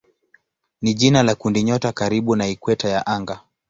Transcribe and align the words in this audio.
ni 0.81 0.93
jina 0.93 1.23
la 1.23 1.35
kundinyota 1.35 1.91
karibu 1.91 2.35
na 2.35 2.47
ikweta 2.47 2.89
ya 2.89 3.05
anga. 3.07 3.39